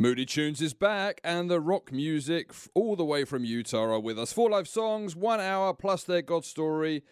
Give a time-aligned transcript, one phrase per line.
[0.00, 4.18] Moody Tunes is back, and the rock music all the way from Utah are with
[4.18, 4.32] us.
[4.32, 7.02] Four live songs, one hour plus their God story.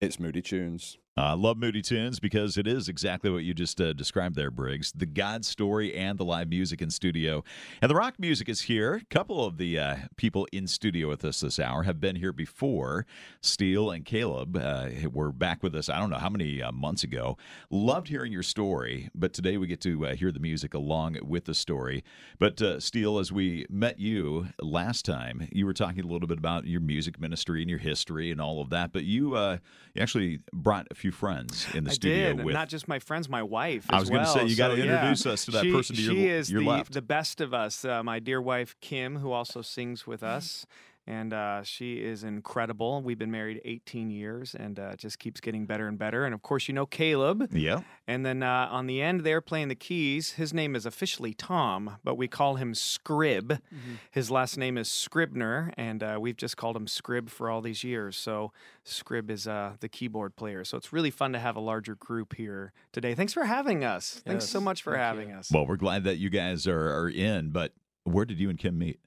[0.00, 0.96] It's Moody Tunes.
[1.18, 4.50] I uh, love Moody Tunes because it is exactly what you just uh, described there,
[4.50, 4.92] Briggs.
[4.92, 7.42] The God story and the live music in studio.
[7.80, 8.96] And the rock music is here.
[8.96, 12.34] A couple of the uh, people in studio with us this hour have been here
[12.34, 13.06] before.
[13.40, 17.02] Steele and Caleb uh, were back with us, I don't know how many uh, months
[17.02, 17.38] ago.
[17.70, 21.46] Loved hearing your story, but today we get to uh, hear the music along with
[21.46, 22.04] the story.
[22.38, 26.66] But Steele, as we met you last time, you were talking a little bit about
[26.66, 30.86] your music ministry and your history and all of that, but you, you actually brought
[30.90, 33.42] a few few friends in the I studio did, with not just my friends, my
[33.42, 33.86] wife.
[33.90, 35.32] I was going to say you got to so, introduce yeah.
[35.32, 36.92] us to that she, person to your, she is your the, left.
[36.92, 37.84] the best of us.
[37.84, 40.66] Uh, my dear wife Kim, who also sings with us.
[41.06, 43.00] And uh, she is incredible.
[43.00, 46.24] We've been married 18 years and uh, just keeps getting better and better.
[46.24, 47.48] And of course, you know Caleb.
[47.52, 47.82] Yeah.
[48.08, 50.32] And then uh, on the end, they're playing the keys.
[50.32, 53.42] His name is officially Tom, but we call him Scrib.
[53.46, 53.94] Mm-hmm.
[54.10, 57.84] His last name is Scribner, and uh, we've just called him Scrib for all these
[57.84, 58.16] years.
[58.16, 58.52] So
[58.84, 60.64] Scrib is uh, the keyboard player.
[60.64, 63.14] So it's really fun to have a larger group here today.
[63.14, 64.14] Thanks for having us.
[64.16, 65.36] Yes, Thanks so much for having you.
[65.36, 65.52] us.
[65.52, 67.72] Well, we're glad that you guys are, are in, but
[68.04, 68.98] where did you and Kim meet?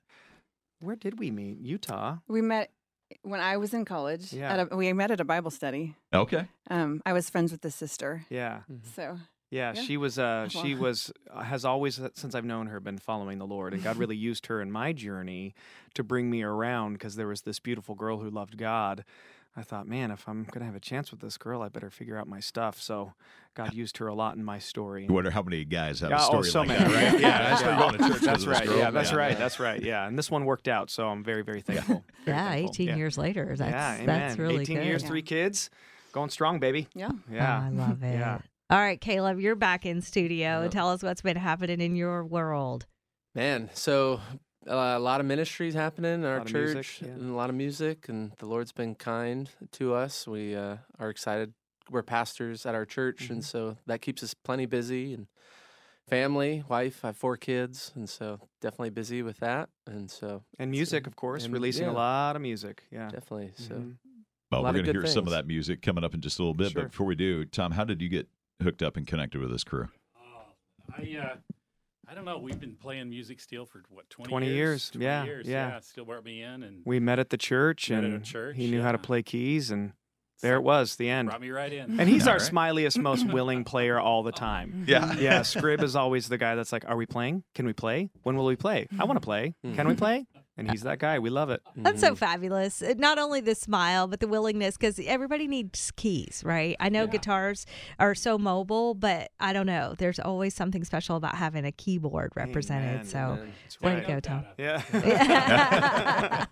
[0.80, 1.60] Where did we meet?
[1.60, 2.18] Utah.
[2.28, 2.72] We met
[3.24, 4.34] when I was in college.
[4.34, 4.66] Yeah.
[4.72, 5.96] A, we met at a Bible study.
[6.14, 6.48] Okay.
[6.70, 8.26] Um, I was friends with the sister.
[8.30, 8.62] Yeah.
[8.72, 8.90] Mm-hmm.
[8.96, 9.18] So.
[9.52, 10.20] Yeah, yeah, she was.
[10.20, 13.74] Uh, she was uh, has always uh, since I've known her been following the Lord,
[13.74, 15.56] and God really used her in my journey
[15.96, 19.04] to bring me around because there was this beautiful girl who loved God.
[19.56, 21.90] I thought, man, if I'm going to have a chance with this girl, I better
[21.90, 22.80] figure out my stuff.
[22.80, 23.14] So
[23.56, 25.06] God used her a lot in my story.
[25.06, 27.20] You wonder how many guys have yeah, a story oh, so like many, that, right?
[27.20, 27.80] Yeah, I yeah.
[27.80, 28.20] going to.
[28.26, 28.70] That's right.
[28.70, 29.18] Yeah, that's yeah.
[29.18, 29.38] right.
[29.38, 29.82] That's right.
[29.82, 32.06] Yeah, and this one worked out, so I'm very, very thankful.
[32.26, 32.70] Very yeah, thankful.
[32.76, 32.96] 18 yeah.
[32.96, 33.56] years later.
[33.58, 34.06] That's yeah, amen.
[34.06, 34.86] that's really 18 good.
[34.86, 35.08] years, Yeah.
[35.08, 35.70] three kids,
[36.12, 36.88] going strong, baby.
[36.94, 37.12] Yeah.
[37.32, 38.20] Yeah, Oh, I love it.
[38.20, 38.40] Yeah.
[38.70, 40.62] All right, Caleb, you're back in studio.
[40.64, 40.72] Yep.
[40.72, 42.86] Tell us what's been happening in your world.
[43.34, 44.20] Man, so
[44.70, 47.08] uh, a lot of ministries happening in our church, music, yeah.
[47.14, 50.28] and a lot of music, and the Lord's been kind to us.
[50.28, 51.54] We uh, are excited.
[51.90, 53.34] We're pastors at our church, Mm-hmm.
[53.34, 55.14] and so that keeps us plenty busy.
[55.14, 55.28] And
[56.08, 59.70] family, wife, I have four kids, and so definitely busy with that.
[59.88, 61.92] And so And music, of course, and- releasing yeah.
[61.92, 62.84] a lot of music.
[62.92, 63.10] Yeah.
[63.10, 63.96] definitely, so Mhm.
[64.52, 66.40] Well, A we're going to good hear some of that music coming up in just
[66.40, 66.72] a little bit.
[66.72, 66.82] Sure.
[66.82, 68.28] But before we do, Tom, how did you get
[68.64, 69.90] hooked up and connected with this crew?
[70.98, 71.38] I uh, I
[72.14, 72.38] don't know.
[72.38, 75.48] We've been playing music Steele for what 20, 20 years, 20 yeah, years.
[75.48, 75.80] yeah.
[75.82, 78.56] Still brought me in and We met at the church, Met at and a church,
[78.56, 79.94] he knew how to play keys, and
[80.42, 81.28] there it was, the end.
[81.28, 82.00] brought me right in.
[82.00, 82.42] And he's our right.
[82.42, 84.86] smiliest, most willing player all the time.
[84.90, 85.14] Yeah.
[85.20, 87.44] Yeah, Scrib is always the guy that's like, "Are we playing?
[87.54, 88.10] Can we play?
[88.24, 88.88] When will we play?
[88.98, 89.54] I want to play.
[89.62, 90.00] Can we hmm.
[90.00, 90.26] play?"
[90.60, 91.20] And he's that guy.
[91.20, 91.62] We love it.
[91.76, 92.08] That's Mm-hmm.
[92.10, 92.82] so fabulous.
[92.82, 96.76] Uh, Not only the smile, but the willingness, because everybody needs keys, right?
[96.80, 97.66] I know guitars
[98.00, 99.96] are so mobile, but I don't know.
[99.98, 102.90] There's always something special about having a keyboard represented.
[103.02, 103.54] Amen, so, amen.
[103.82, 104.46] way Yeah, to go, Tom.
[104.58, 106.46] Yeah.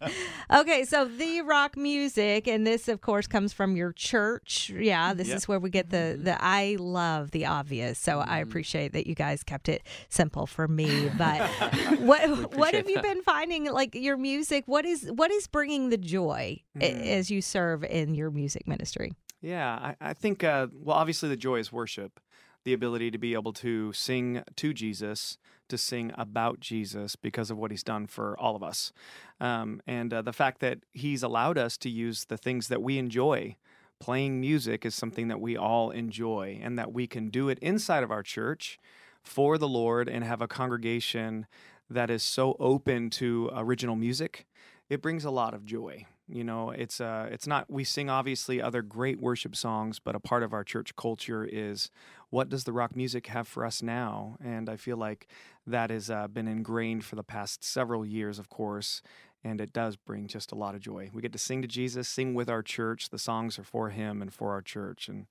[0.54, 4.70] okay, so the rock music, and this, of course, comes from your church.
[4.70, 5.38] Yeah, this Yep.
[5.38, 8.00] is where we get the the I love the obvious.
[8.00, 11.10] So I appreciate that you guys kept it simple for me.
[11.18, 11.42] But
[12.00, 13.72] what what have appreciate you been finding?
[13.72, 16.82] Like your music, what is what is bringing the joy Mm.
[17.06, 19.14] as you serve in your music ministry?
[19.42, 22.20] Yeah, I, I think, uh, well, obviously, the joy is worship,
[22.64, 25.38] the ability to be able to sing to Jesus,
[25.70, 28.92] to sing about Jesus because of what he's done for all of us.
[29.40, 32.98] Um, and uh, the fact that he's allowed us to use the things that we
[32.98, 33.58] enjoy.
[34.00, 38.04] Playing music is something that we all enjoy, and that we can do it inside
[38.04, 38.80] of our church
[39.24, 41.48] for the Lord and have a congregation
[41.90, 44.46] that is so open to original music.
[44.90, 46.06] It brings a lot of joy.
[46.30, 47.72] You know, it's uh, it's not.
[47.72, 51.90] We sing obviously other great worship songs, but a part of our church culture is
[52.30, 54.36] what does the rock music have for us now?
[54.44, 55.28] And I feel like
[55.66, 59.02] that has uh, been ingrained for the past several years, of course,
[59.42, 61.10] and it does bring just a lot of joy.
[61.14, 63.10] We get to sing to Jesus, sing with our church.
[63.10, 65.28] The songs are for Him and for our church, and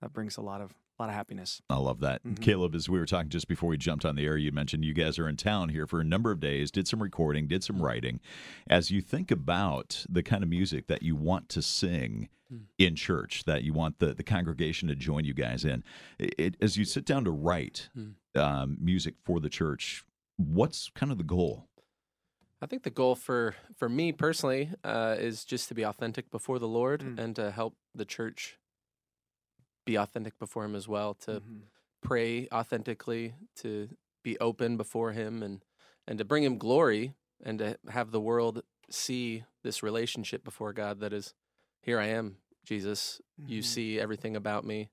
[0.00, 1.62] that brings a lot of a lot of happiness.
[1.70, 2.22] I love that.
[2.24, 2.40] Mhm.
[2.42, 4.92] Caleb, as we were talking just before we jumped on the air, you mentioned you
[4.92, 7.80] guys are in town here for a number of days, did some recording, did some
[7.80, 8.20] writing.
[8.68, 12.28] As you think about the kind of music that you want to sing
[12.78, 15.82] in church, that you want the, the congregation to join you guys in,
[16.18, 17.88] it, it- as you sit down to write
[18.34, 20.04] um, music for the church,
[20.36, 21.66] what's kind of the goal?
[22.60, 26.58] I think the goal for for me personally uh, is just to be authentic before
[26.58, 27.18] the Lord Mm.
[27.18, 28.58] and to help the church
[29.90, 31.14] be authentic before Him as well.
[31.26, 31.62] To Mhm.
[32.00, 33.88] pray authentically, to
[34.22, 35.64] be open before Him, and
[36.06, 41.00] and to bring Him glory, and to have the world see this relationship before God
[41.00, 41.34] that is,
[41.82, 43.20] here I am, Jesus.
[43.36, 43.64] You Mhm.
[43.64, 44.90] see everything about me.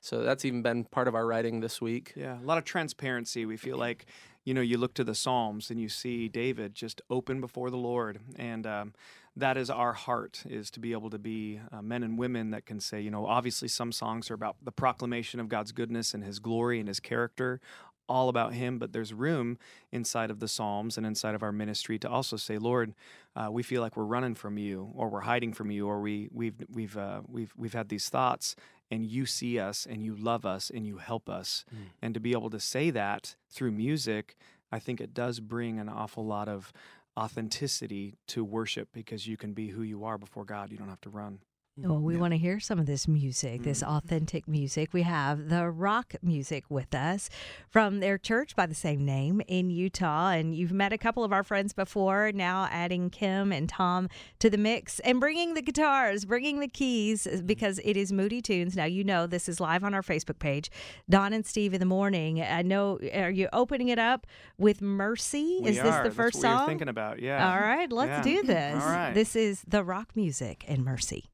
[0.00, 2.12] So that's even been part of our writing this week.
[2.14, 3.46] Yeah, a lot of transparency.
[3.46, 4.06] We feel like
[4.46, 7.78] you know, you look to the Psalms and you see David just open before the
[7.78, 8.94] Lord, and um,
[9.36, 12.66] that is our heart is to be able to be uh, men and women that
[12.66, 16.22] can say, you know, obviously some songs are about the proclamation of God's goodness and
[16.22, 17.60] His glory and His character
[18.06, 19.56] all about him, but there's room
[19.90, 22.92] inside of the Psalms and inside of our ministry to also say, Lord,
[23.34, 26.28] uh, we feel like we're running from you, or we're hiding from you, or we
[26.30, 28.56] we've we've uh, we've we've had these thoughts,
[28.90, 31.78] and you see us, and you love us, and you help us, Mm.
[32.02, 34.36] and to be able to say that through music,
[34.70, 36.74] I think it does bring an awful lot of
[37.18, 40.70] authenticity to worship because you can be who you are before God.
[40.70, 41.38] You don't have to run.
[41.76, 43.88] Well, we want to hear some of this music, this mm.
[43.88, 44.90] authentic music.
[44.92, 47.28] We have the rock music with us
[47.68, 50.28] from their church by the same name in Utah.
[50.30, 54.48] And you've met a couple of our friends before, now adding Kim and Tom to
[54.48, 58.76] the mix and bringing the guitars, bringing the keys uh, because it is Moody Tunes.
[58.76, 60.70] Now, you know, this is live on our Facebook page,
[61.10, 62.40] Don and Steve in the morning.
[62.40, 64.28] I know, are you opening it up
[64.58, 65.58] with Mercy?
[65.60, 66.04] We is this are.
[66.04, 66.68] the That's first were song?
[66.68, 67.52] thinking about, yeah.
[67.52, 68.36] All right, let's Yeah.
[68.36, 68.80] do this.
[68.80, 69.12] All right.
[69.12, 71.30] This is the rock music and Mercy.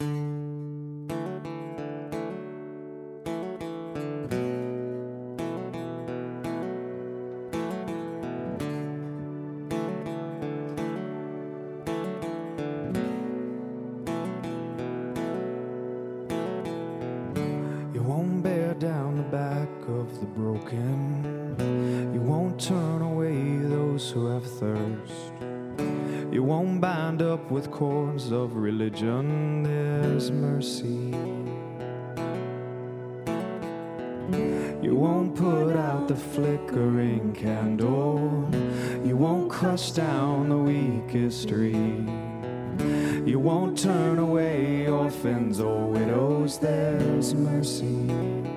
[0.00, 0.06] You
[18.04, 21.56] won't bear down the back of the broken.
[22.14, 25.32] You won't turn away those who have thirst.
[26.30, 29.67] You won't bind up with cords of religion.
[30.18, 31.14] There's mercy.
[34.82, 38.50] You won't put out the flickering candle.
[39.04, 42.04] You won't crush down the weakest tree.
[43.24, 48.47] You won't turn away orphans or widows, there's mercy.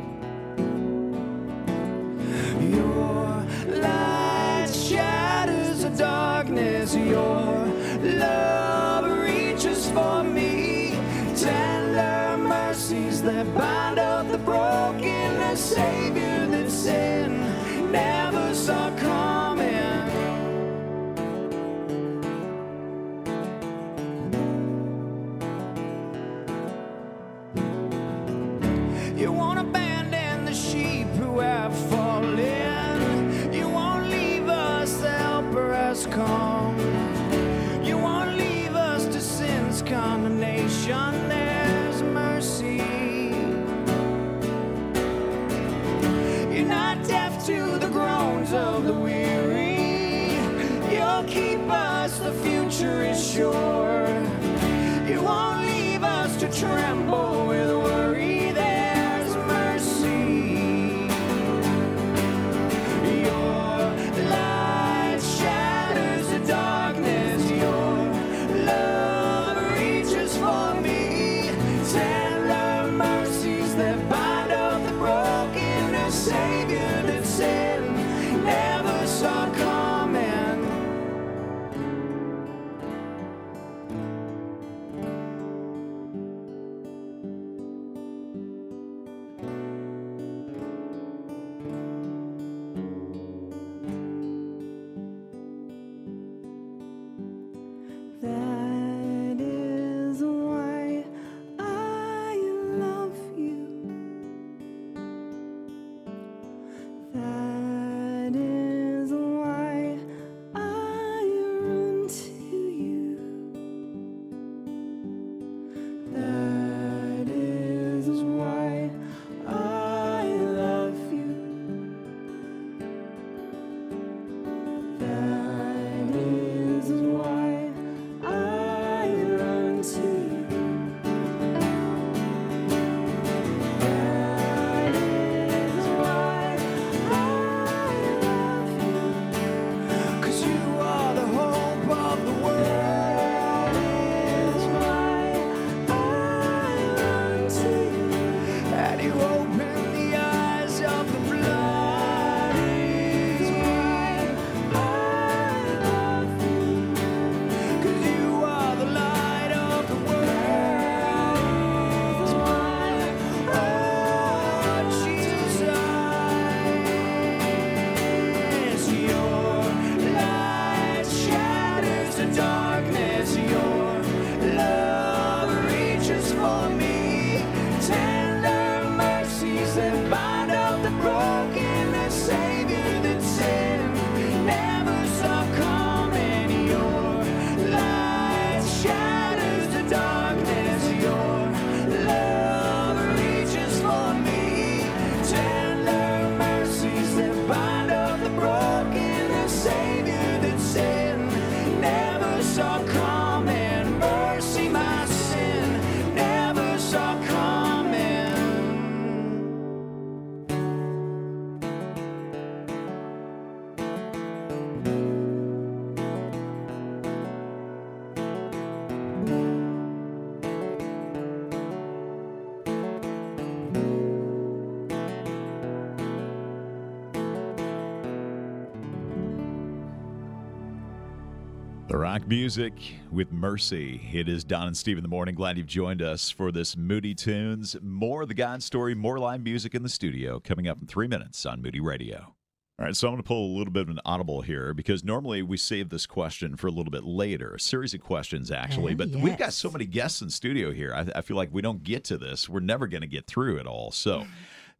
[232.12, 232.74] Rock music
[233.10, 234.02] with Mercy.
[234.12, 235.34] It is Don and Steve in the morning.
[235.34, 237.78] Glad you've joined us for this Moody Tunes.
[237.82, 241.08] More of the God story, more live music in the studio coming up in three
[241.08, 242.36] minutes on Moody Radio.
[242.78, 245.06] All right, so I'm going to pull a little bit of an audible here because
[245.06, 248.92] normally we save this question for a little bit later, a series of questions actually.
[248.92, 250.94] Oh, but we've got so many guests in studio here.
[250.94, 252.50] I, I feel like we don't get to this.
[252.50, 253.90] We're never going to get through it all.
[253.90, 254.26] So,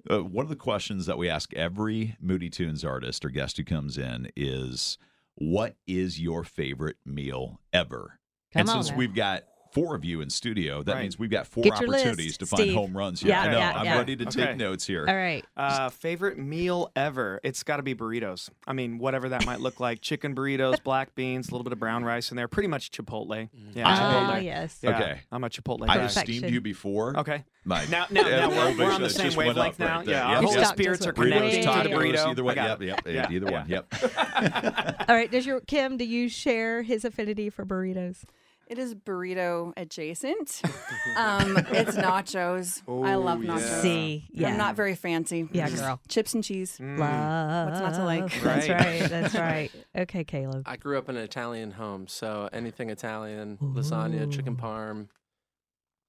[0.10, 3.64] uh, one of the questions that we ask every Moody Tunes artist or guest who
[3.64, 4.98] comes in is,
[5.44, 8.20] "What is your favorite meal ever?"
[8.54, 8.98] and Come on since now.
[8.98, 9.44] we've got
[9.74, 11.02] four of you in studio, that Right.
[11.04, 12.74] means we've got four Get opportunities list, to find Steve.
[12.74, 13.30] home runs here.
[13.30, 13.58] Yeah, I know.
[13.58, 13.98] yeah, I'm yeah.
[13.98, 15.06] ready to take notes here.
[15.08, 15.46] All right.
[15.58, 17.40] Uh, favorite meal ever?
[17.44, 18.50] It's got to be burritos.
[18.68, 21.80] I mean, whatever that might look like: chicken burritos, black beans, a little bit of
[21.80, 22.48] brown rice in there.
[22.48, 23.50] Pretty much Chipotle.
[23.74, 24.44] Yeah, Ah, Chipotle.
[24.44, 24.80] yes.
[24.82, 25.20] Yeah, Okay.
[25.32, 26.06] I'm a Chipotle I guy.
[26.06, 26.54] esteemed Perfection.
[26.54, 27.18] you before.
[27.20, 27.44] Okay.
[27.64, 29.98] My Now, now, now we're, we're on the same wavelength up now.
[29.98, 30.16] right there.
[30.16, 32.26] yeah, Yep, our Your Holy spirits are connected way to the burrito.
[32.28, 32.56] Either I one.
[32.82, 33.70] Yep, yep, either one.
[33.70, 33.94] Yep.
[35.08, 35.30] All right.
[35.32, 35.98] Does your Kim?
[35.98, 38.24] Do you share his affinity for burritos?
[38.72, 40.62] It is burrito adjacent.
[41.18, 42.82] um, it's nachos.
[43.06, 43.60] I love Oh, nachos.
[43.60, 43.82] yeah.
[43.82, 45.46] See, yeah, I'm not very fancy.
[45.52, 46.00] Yeah, girl.
[46.08, 46.78] Chips and cheese.
[46.80, 46.98] Mm.
[46.98, 47.68] love.
[47.70, 48.32] What's not to like?
[48.42, 48.80] That's Right.
[49.02, 49.10] right.
[49.10, 49.72] That's right.
[49.98, 50.64] Okay, Caleb.
[50.66, 54.64] I grew up in an Italian home, so anything Italian, lasagna, chicken Ooh.
[54.64, 55.08] parm.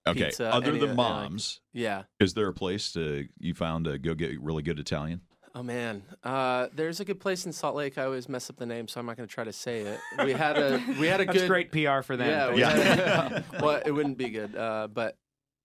[0.06, 0.26] Okay.
[0.26, 2.04] Pizza, Other than of- like- moms, Yeah.
[2.20, 5.22] is there a place to you found to go get really good Italian?
[5.54, 7.98] Oh man, uh, there's a good place in Salt Lake.
[7.98, 10.00] I always mess up the name, so I'm not going to try to say it.
[10.24, 12.28] We had a we had a That's good great PR for them.
[12.28, 12.66] Yeah, Thank we you.
[12.66, 15.18] had- well, it wouldn't be good, uh, but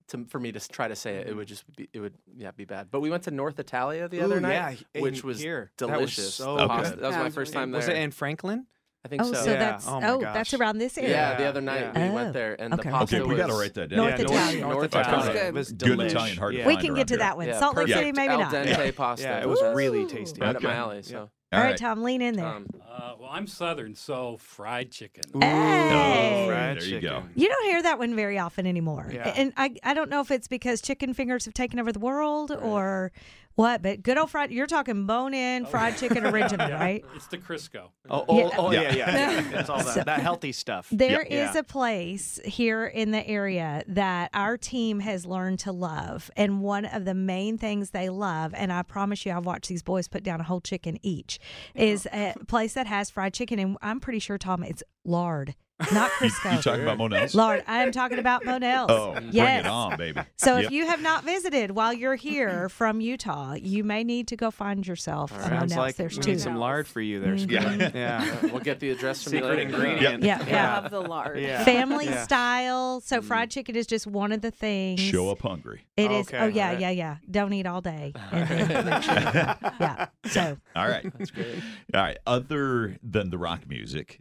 [0.10, 2.52] to, for me to try to say it, it would just be it would yeah
[2.52, 2.88] be bad.
[2.92, 5.72] But we went to North Italia the other night, yeah, which was here.
[5.78, 6.38] delicious.
[6.38, 6.90] That was so Okay.
[6.90, 7.80] That was my first time there.
[7.80, 8.66] Was it in Franklin?
[9.06, 9.34] I think Oh, so.
[9.44, 9.60] so Yeah.
[9.60, 11.12] that's Oh oh, my that's around this area.
[11.12, 12.10] yeah, the other night yeah.
[12.10, 12.90] we went Oh, there, and okay.
[12.90, 13.98] the pasta Okay, we got to write that down.
[13.98, 14.60] North yeah, Italian.
[14.62, 15.20] North, North Italian.
[15.30, 15.48] Italian.
[15.48, 16.08] It was Good Good.
[16.08, 16.68] Italian, hard to yeah.
[16.68, 17.20] We can get to here.
[17.20, 17.48] that one.
[17.48, 18.54] yeah, Salt Lake City, maybe not.
[18.54, 18.68] al not.
[18.78, 19.26] dente pasta.
[19.26, 20.42] Yeah, it was was really tasty.
[20.42, 21.04] right up my alley.
[21.04, 21.78] So All All right, right.
[21.78, 22.46] Tom, lean in there.
[22.46, 25.24] um, Uh, well, I'm Southern, so fried chicken.
[25.40, 26.44] Hey.
[26.44, 27.18] Oh, fried there you go.
[27.22, 27.30] chicken.
[27.36, 29.10] You don't hear that one very often anymore.
[29.14, 29.30] Yeah.
[29.36, 32.52] And I, I don't know if it's because chicken fingers have taken over the world
[32.52, 33.12] or
[33.58, 37.04] what, but good old fried, you're talking bone in oh, fried chicken original, Yeah, right?
[37.16, 37.90] It's the Crisco.
[38.08, 38.50] Oh, oh, Yeah.
[38.56, 38.92] oh yeah, Yeah.
[38.96, 39.32] yeah.
[39.52, 39.60] yeah.
[39.60, 40.88] It's all that, that healthy stuff.
[40.92, 41.58] There is Yeah.
[41.58, 46.30] a place here in the area that our team has learned to love.
[46.38, 49.82] And one of the main things they love, and I promise you, I've watched these
[49.82, 51.40] boys put down a whole chicken each,
[51.74, 53.58] is a place that has fried chicken.
[53.58, 55.56] And I'm pretty sure, Tom, it's lard,
[55.94, 56.56] not Crisco.
[56.56, 57.36] You talking about Monell's?
[57.36, 58.90] Lard, I am talking about Monell's.
[58.90, 59.66] Oh, bring yes.
[59.66, 60.22] it on, baby.
[60.36, 60.66] So Yep.
[60.66, 64.50] if you have not visited while you're here from Utah, you may need to go
[64.50, 65.78] find yourself a Sounds Monell's.
[65.78, 66.32] like There's we two.
[66.32, 67.36] need some lard for you there.
[67.36, 67.42] Mhm.
[67.80, 67.92] Squid.
[67.96, 68.38] Yeah.
[68.44, 69.70] uh, we'll get the address from you Secret later.
[69.70, 70.24] ingredient.
[70.24, 70.80] Yeah, I yeah.
[70.82, 71.40] love the lard.
[71.40, 71.64] Yeah.
[71.64, 72.24] Family Yeah.
[72.24, 73.02] style.
[73.02, 75.00] So fried chicken is just one of the things.
[75.00, 75.86] Show up hungry.
[75.96, 76.28] It is.
[76.28, 76.80] Okay, Oh yeah, alright.
[76.82, 77.18] yeah, yeah.
[77.30, 78.14] Don't eat all day.
[78.32, 79.14] And then sure-
[79.80, 80.08] yeah.
[80.26, 81.06] So All right.
[81.18, 81.60] That's great.
[81.94, 82.18] All right.
[82.26, 84.20] Other than the rock music,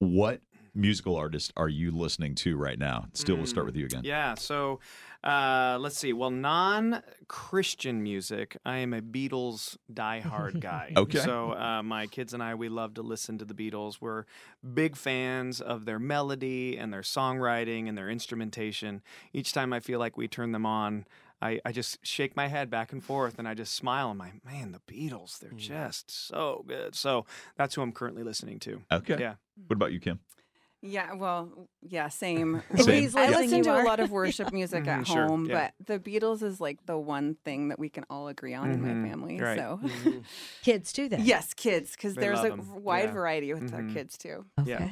[0.00, 0.40] what
[0.78, 3.08] musical artist are you listening to right now?
[3.12, 4.02] Still, we'll start with you again.
[4.04, 4.34] Yeah.
[4.36, 4.80] So
[5.24, 6.12] uh, let's see.
[6.12, 10.92] Well, non Christian music, I am a Beatles diehard guy.
[10.96, 11.18] Okay.
[11.18, 13.98] So uh, my kids and I, we love to listen to the Beatles.
[14.00, 14.24] We're
[14.74, 19.02] big fans of their melody and their songwriting and their instrumentation.
[19.32, 21.04] Each time I feel like we turn them on,
[21.42, 24.10] I, I just shake my head back and forth and I just smile.
[24.10, 26.94] I'm like, man, the Beatles, they're just so good.
[26.94, 28.82] So that's who I'm currently listening to.
[28.90, 29.16] Okay.
[29.18, 29.34] Yeah.
[29.66, 30.20] What about you, Kim?
[30.80, 32.62] Yeah, well, yeah, same.
[32.76, 32.86] Same.
[33.02, 35.70] he's I listen to a lot of worship music Mhm, at sure, home, yeah.
[35.78, 38.80] but the Beatles is like the one thing that we can all agree on in
[38.80, 39.40] Mhm, my family.
[39.40, 39.58] right.
[39.58, 39.80] So,
[40.62, 41.20] kids do that.
[41.20, 43.12] yes, kids, because there's a a 'em, wide yeah.
[43.12, 43.92] variety with our Mhm.
[43.94, 44.44] kids too.
[44.60, 44.70] Okay.
[44.70, 44.90] Yeah.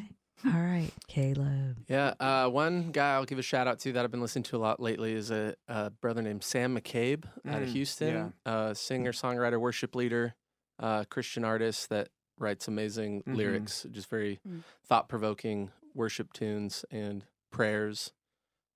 [0.52, 1.76] All right, Caleb.
[1.88, 4.56] Yeah, uh, one guy I'll give a shout out to that I've been listening to
[4.56, 8.74] a lot lately is a, a brother named Sam McCabe out of Mm, Houston, uh,
[8.74, 10.34] singer, songwriter, worship leader,
[10.78, 13.36] uh, Christian artist that writes amazing Mhm.
[13.36, 14.62] lyrics, just very Mm.
[14.84, 18.12] thought provoking worship tunes and prayers,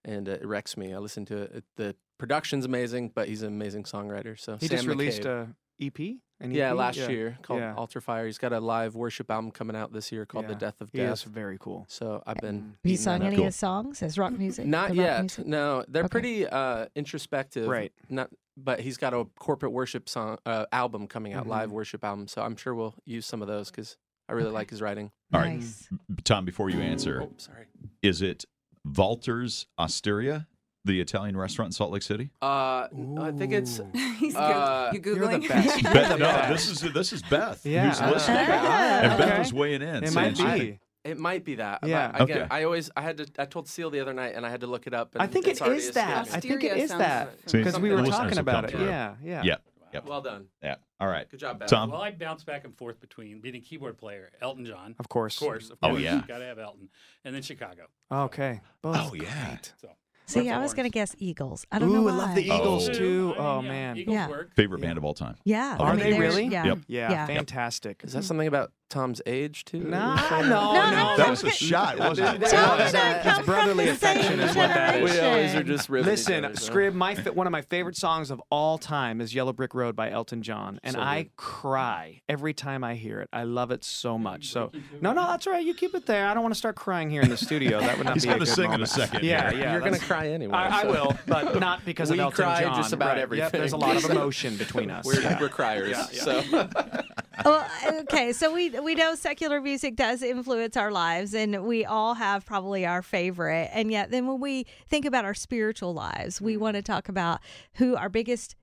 [0.05, 0.95] and uh, it wrecks me.
[0.95, 1.53] I listen to it.
[1.57, 1.65] it.
[1.77, 4.39] The production's amazing, but he's an amazing songwriter.
[4.39, 5.51] So He Sam just released McCabe.
[5.51, 6.21] a EP?
[6.43, 7.09] An yeah, last Yeah.
[7.11, 7.75] year called Yeah.
[7.75, 8.25] Altar Fire.
[8.25, 10.99] He's got a live worship album coming out this year called The Death of He
[10.99, 11.13] Death.
[11.13, 11.85] is very cool.
[11.89, 12.65] So I've been Mm.
[12.83, 13.45] Have you sung any Cool.
[13.45, 14.65] of his songs as rock music?
[14.67, 15.21] Not rock yet.
[15.21, 15.47] music?
[15.47, 16.09] No, they're Okay.
[16.11, 17.69] pretty uh, introspective.
[17.69, 17.93] Right.
[18.09, 18.31] Not,
[18.65, 21.73] but he's got a corporate worship song uh, album coming out, live Mhm.
[21.73, 22.29] worship album.
[22.29, 23.97] So I'm sure we'll use some of those because
[24.29, 24.55] I really Okay.
[24.55, 25.11] like his writing.
[25.33, 25.55] All right.
[25.61, 25.89] Nice.
[26.25, 27.67] Tom, before you answer, Oh, sorry.
[28.03, 28.45] is it
[28.87, 30.47] Valter's Osteria,
[30.85, 32.31] the Italian restaurant in Salt Lake City?
[32.41, 32.89] Uh,
[33.21, 33.81] I think it's.
[33.81, 33.91] Ooh.
[34.19, 34.91] He's Uh.
[34.93, 35.49] You're the googling?
[35.49, 35.83] best.
[35.93, 37.89] Beth, no, this is this is Beth Yeah.
[37.91, 39.39] who's listening, and Beth okay.
[39.39, 40.05] was weighing in.
[40.05, 40.81] It saying might she's- be.
[41.05, 41.81] It might be that.
[41.81, 42.11] but Yeah.
[42.23, 42.47] Again, Okay.
[42.51, 43.27] I always I had to.
[43.39, 45.15] I told Seal the other night, and I had to look it up.
[45.15, 46.29] And I think it's it already is that.
[46.33, 48.79] I think it Osteria is sounds that because we were talking about it.
[48.79, 49.43] Yeah, yeah.
[49.43, 49.57] Yeah.
[49.93, 50.05] Yep.
[50.07, 50.47] Well done.
[50.63, 50.77] Yeah.
[51.01, 51.29] All right.
[51.29, 51.69] Good job, Beth.
[51.69, 51.91] Tom.
[51.91, 55.35] Well, I bounce back and forth between being a keyboard player, Elton John, Of course.
[55.41, 56.23] of course, of Oh, course, yeah.
[56.29, 56.91] got to have Elton,
[57.25, 57.87] and then Chicago.
[58.13, 58.61] Okay.
[58.85, 59.47] Oh, Both Oh, yeah.
[59.49, 59.73] great.
[59.81, 59.89] So
[60.27, 61.67] See, I was going to guess Eagles.
[61.73, 62.09] I don't know Ooh.
[62.09, 62.57] I love the Oh.
[62.57, 63.35] Eagles Two, too.
[63.37, 63.97] I Oh mean, yeah, man.
[63.97, 64.29] Eagles Yeah.
[64.29, 64.55] work.
[64.55, 64.87] Favorite Yeah.
[64.87, 65.35] band of all time.
[65.45, 65.77] Yeah.
[65.81, 66.45] Are I mean, they really?
[66.47, 66.67] Yeah.
[66.67, 66.79] Yep.
[66.87, 67.27] Yeah, Yeah.
[67.27, 68.03] fantastic.
[68.05, 69.81] Is that something about Tom's age too?
[69.81, 71.17] Nah, Or no, No, no.
[71.17, 72.49] That was a shot, wasn't it?
[72.51, 75.11] Tom Yeah, and I it's from brotherly the same affection is what that is.
[75.13, 76.73] We always are just ribbing each Listen, other, so.
[76.73, 79.97] Scrib, my fa- one of my favorite songs of all time is "Yellow Brick Road"
[79.97, 81.37] by Elton John, and So I good.
[81.37, 83.29] cry every time I hear it.
[83.33, 84.49] I love it so much.
[84.49, 85.65] So, no, no, that's all right.
[85.65, 86.27] You keep it there.
[86.27, 87.81] I don't want to start crying here in the studio.
[87.81, 89.61] That would not He's be a gonna good sing in a second Yeah, here.
[89.61, 89.73] yeah.
[89.73, 90.55] You're going to cry anyway.
[90.55, 92.53] I, I will, but not because We of Elton John.
[92.53, 92.77] We cry John.
[92.77, 93.39] just about Right.
[93.39, 95.05] Yep, there's a lot of emotion between us.
[95.05, 95.41] We're, Yeah.
[95.41, 95.97] we're criers.
[96.21, 96.43] So
[97.45, 97.67] well,
[98.03, 102.45] okay, so we we know secular music does influence our lives, and we all have
[102.45, 103.71] probably our favorite.
[103.73, 107.41] And yet, then when we think about our spiritual lives, we want to talk about
[107.75, 108.57] who our biggest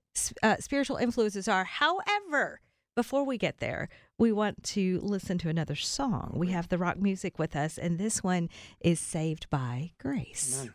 [0.44, 1.64] uh, spiritual influences are.
[1.64, 2.62] However,
[2.96, 6.34] before we get there, we want to listen to another song.
[6.36, 10.70] We have the rock music with us, and this one is "Saved by Grace."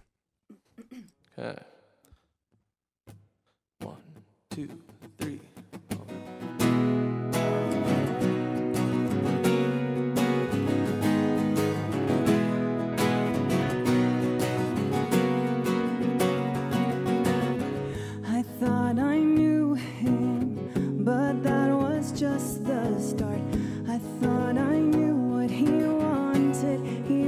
[1.39, 1.59] Okay.
[3.81, 3.97] One,
[4.51, 4.69] two,
[5.19, 5.41] three.
[22.23, 23.41] Just the start.
[23.89, 27.22] I thought I knew what he wanted, he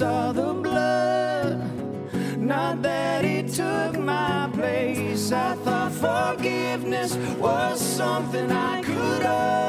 [0.00, 1.60] saw the blood,
[2.38, 5.30] not that he took my place.
[5.30, 9.59] I thought forgiveness was something I could earn.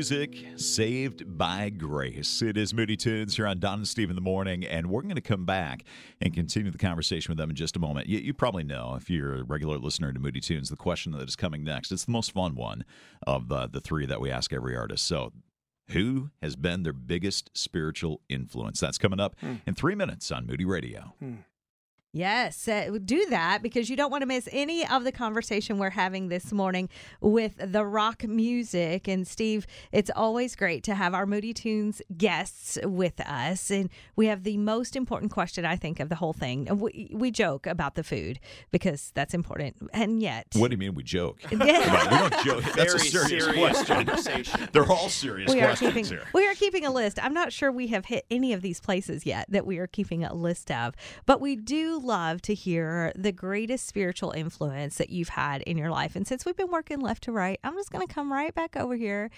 [0.00, 2.40] Music, saved by grace.
[2.40, 5.14] It is Moody Tunes here on Don and Steve in the morning, and we're going
[5.14, 5.84] to come back
[6.22, 8.08] and continue the conversation with them in just a moment.
[8.08, 11.28] You, you probably know, if you're a regular listener to Moody Tunes, the question that
[11.28, 11.92] is coming next.
[11.92, 12.86] It's the most fun one
[13.26, 15.06] of the, the three that we ask every artist.
[15.06, 15.34] So,
[15.90, 18.80] who has been their biggest spiritual influence?
[18.80, 19.56] That's coming up hmm.
[19.66, 21.12] in three minutes on Moody Radio.
[21.18, 21.34] Hmm.
[22.12, 25.90] Yes, uh, do that because you don't want to miss any of the conversation we're
[25.90, 26.88] having this morning
[27.20, 29.06] with the rock music.
[29.06, 33.70] And Steve, it's always great to have our Moody Tunes guests with us.
[33.70, 36.66] And we have the most important question, I think, of the whole thing.
[36.80, 38.40] We, we joke about the food
[38.72, 39.76] because that's important.
[39.92, 41.40] And yet, What do you mean we joke?
[41.60, 42.10] Yeah.
[42.10, 42.74] We don't joke.
[42.74, 43.96] That's a serious, serious question.
[44.06, 44.68] conversation.
[44.72, 46.24] They're all serious we are questions keeping here.
[46.34, 47.22] we are keeping a list.
[47.22, 50.24] I'm not sure we have hit any of these places yet that we are keeping
[50.24, 50.94] a list of,
[51.26, 55.90] but we do love to hear the greatest spiritual influence that you've had in your
[55.90, 56.16] life.
[56.16, 58.76] And since we've been working left to right, I'm just going to come right back
[58.76, 59.30] over here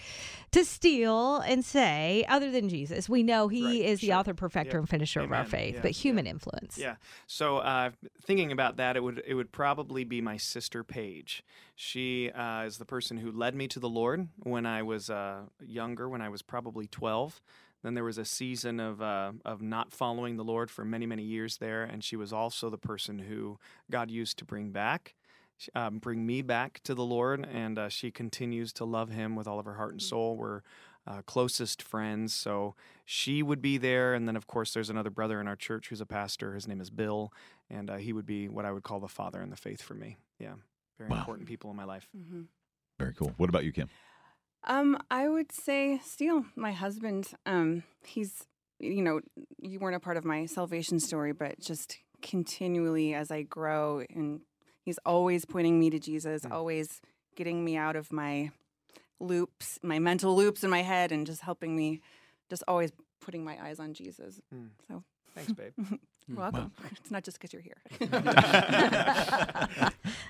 [0.51, 4.77] to Steele and say, other than Jesus, we know he Right, is the author, perfecter,
[4.77, 4.79] Yeah.
[4.79, 6.01] and finisher of our faith, Yeah, but yeah.
[6.01, 6.77] human influence.
[6.77, 6.95] Yeah.
[7.27, 7.91] So uh,
[8.25, 11.43] thinking about that, it would it would probably be my sister Paige.
[11.75, 15.41] She uh, is the person who led me to the Lord when I was uh,
[15.65, 17.41] younger, when I was probably twelve.
[17.83, 21.23] Then there was a season of uh, of not following the Lord for many many
[21.23, 23.59] years there, and she was also the person who
[23.91, 25.15] God used to bring back.
[25.75, 29.47] Um, bring me back to the Lord, and uh, she continues to love Him with
[29.47, 30.35] all of her heart and soul.
[30.35, 30.61] We're
[31.05, 34.13] uh, closest friends, so she would be there.
[34.13, 36.53] And then, of course, there's another brother in our church who's a pastor.
[36.55, 37.31] His name is Bill,
[37.69, 39.93] and uh, he would be what I would call the father in the faith for
[39.93, 40.17] me.
[40.39, 40.53] Yeah,
[40.97, 41.19] very Wow.
[41.19, 42.09] important people in my life.
[42.17, 42.47] Mhm.
[42.99, 43.33] Very cool.
[43.37, 43.89] What about you, Kim?
[44.65, 47.29] Um, I would say Steele, my husband.
[47.45, 48.45] Um, he's
[48.79, 49.21] you know,
[49.61, 54.41] you weren't a part of my salvation story, but just continually as I grow and
[54.83, 56.51] he's always pointing me to Jesus, Mm.
[56.51, 57.01] always
[57.35, 58.51] getting me out of my
[59.19, 62.01] loops, my mental loops in my head and just helping me
[62.49, 64.41] just always putting my eyes on Jesus.
[64.53, 64.69] Mm.
[64.87, 65.73] So Thanks, babe.
[66.29, 66.35] Mm.
[66.35, 66.71] you're welcome.
[66.91, 67.77] It's not just because you're here.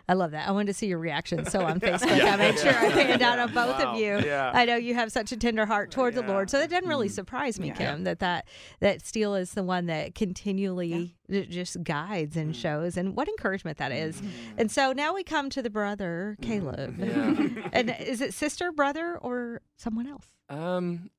[0.09, 0.47] I love that.
[0.47, 1.45] I wanted to see your reaction.
[1.45, 3.93] So on Facebook, I made sure I panned out on both Wow.
[3.93, 4.19] of you.
[4.19, 4.51] Yeah.
[4.53, 7.07] I know you have such a tender heart toward the Lord, so that doesn't really
[7.07, 7.13] mm-hmm.
[7.13, 7.73] surprise me, Yeah.
[7.73, 8.47] Kim, that that
[8.79, 12.57] that Steele is the one that continually j- just guides and mm.
[12.57, 14.17] shows, and what encouragement that is.
[14.17, 14.29] Mm-hmm.
[14.57, 16.51] And so now we come to the brother mm-hmm.
[16.51, 17.69] Caleb, Yeah.
[17.71, 20.25] and is it sister, brother, or someone else?
[20.49, 21.09] Um,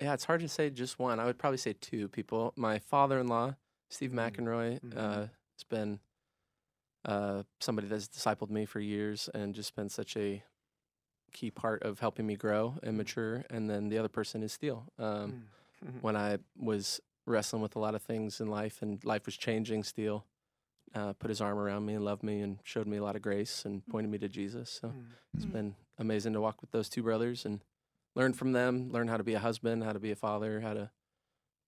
[0.00, 1.20] yeah, it's hard to say just one.
[1.20, 2.54] I would probably say two people.
[2.56, 3.54] My father-in-law,
[3.90, 4.96] Steve McEnroy, Mhm.
[4.96, 5.20] uh,
[5.56, 6.00] has been
[7.04, 10.42] uh, somebody that's discipled me for years and just been such a
[11.32, 13.42] key part of helping me grow and mature.
[13.48, 14.86] And then the other person is Steele.
[14.98, 15.48] Um,
[15.82, 16.02] Mhm.
[16.02, 19.82] When I was wrestling with a lot of things in life and life was changing,
[19.84, 20.26] Steele
[20.92, 23.22] uh, put his arm around me and loved me and showed me a lot of
[23.22, 24.68] grace and pointed me to Jesus.
[24.68, 25.06] So Mm.
[25.34, 27.64] it's been amazing to walk with those two brothers and
[28.14, 30.74] learn from them, learn how to be a husband, how to be a father, how
[30.74, 30.90] to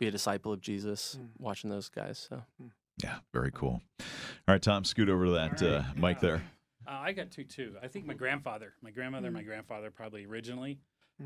[0.02, 1.28] be a disciple of Jesus, Mm.
[1.38, 2.18] watching those guys.
[2.28, 2.42] So
[3.02, 3.80] Yeah, very cool.
[4.00, 4.04] All
[4.48, 6.42] right, Tom, scoot over to that All uh, mic there.
[6.86, 7.76] Uh, I got two too.
[7.80, 10.80] I think my grandfather, my grandmother, my grandfather probably originally,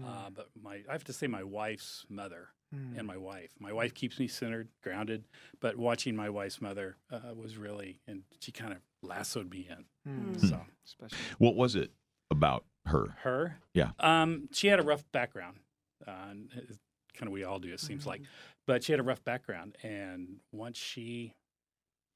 [0.04, 2.98] uh, but my I have to say my wife's mother Mm.
[2.98, 3.52] and my wife.
[3.60, 5.24] My wife keeps me centered, grounded,
[5.60, 9.86] but watching my wife's mother uh, was really, and she kind of lassoed me in.
[10.06, 10.40] Mm.
[10.40, 11.16] So Special.
[11.38, 11.92] What was it
[12.30, 13.16] about her?
[13.22, 13.92] her, Yeah.
[14.00, 15.60] um, she had a rough background.
[16.06, 16.34] Uh,
[17.14, 18.20] kind of we all do, it seems like,
[18.66, 21.34] but she had a rough background, and once she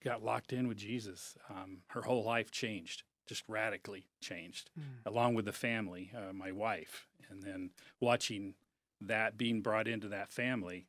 [0.05, 4.71] got locked in with Jesus, um, her whole life changed, just radically changed,
[5.07, 8.55] along with the family, uh, my wife, and then watching
[9.01, 10.87] that being brought into that family,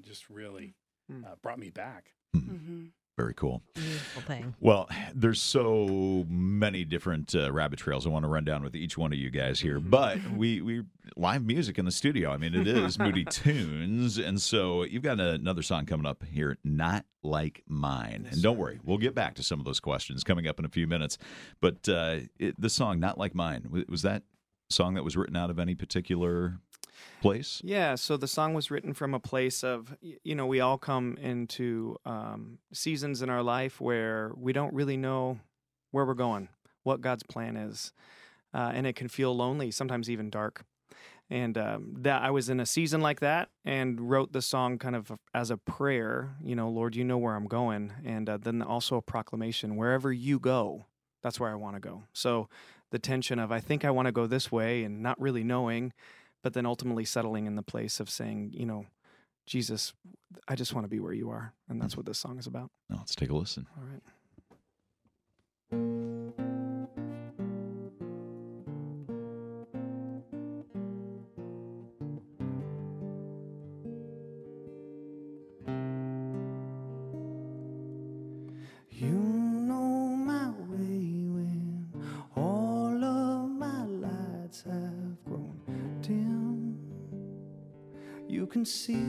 [0.00, 0.74] just really
[1.10, 1.24] Mm.
[1.24, 2.14] uh, brought me back.
[2.34, 3.62] hmm Very cool.
[3.74, 4.54] Beautiful thing.
[4.60, 8.98] Well, there's so many different uh, rabbit trails I want to run down with each
[8.98, 10.82] one of you guys here, but we we
[11.16, 12.30] live music in the studio.
[12.30, 16.58] I mean, it is Moody Tunes, and so you've got another song coming up here,
[16.62, 20.46] "Not Like Mine." and don't worry, we'll get back to some of those questions coming
[20.46, 21.16] up in a few minutes.
[21.62, 24.24] But uh, it, the song "Not Like Mine" was that
[24.68, 26.58] song that was written out of any particular
[27.20, 27.60] place?
[27.64, 31.16] Yeah, so the song was written from a place of, you know, we all come
[31.20, 35.38] into um, seasons in our life where we don't really know
[35.90, 36.48] where we're going,
[36.82, 37.92] what God's plan is,
[38.54, 40.64] uh, and it can feel lonely, sometimes even dark.
[41.28, 44.94] And um, that I was in a season like that, and wrote the song kind
[44.94, 46.36] of as a prayer.
[46.40, 50.12] You know, Lord, you know where I'm going, and uh, then also a proclamation: wherever
[50.12, 50.86] you go,
[51.24, 52.04] that's where I want to go.
[52.12, 52.48] So
[52.92, 55.92] the tension of I think I want to go this way, and not really knowing,
[56.46, 58.86] but then ultimately settling in the place of saying, you know,
[59.46, 59.92] Jesus,
[60.46, 61.52] I just want to be where you are.
[61.68, 62.02] And that's mm-hmm.
[62.02, 62.70] what this song is about.
[62.88, 63.66] Now, let's take a listen.
[63.76, 64.00] All right.
[88.56, 89.04] Can see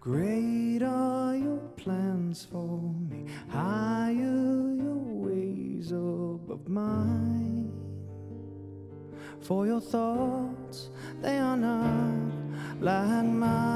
[0.00, 7.70] great are your plans for me, higher your ways above mine.
[9.40, 12.32] For your thoughts, they are not
[12.80, 13.71] like mine.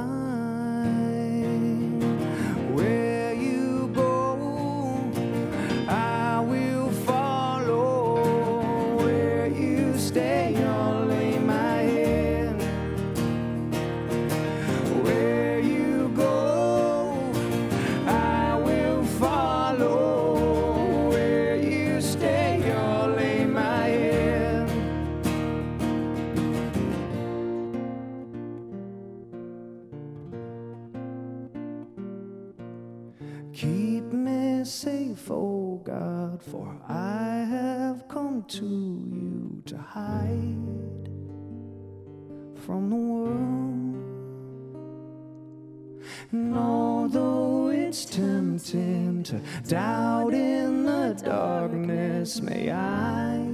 [46.32, 53.46] And although it's tempting to doubt in the darkness, may I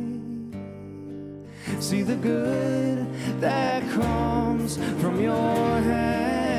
[1.80, 3.06] see the good
[3.40, 6.51] that comes from your hand.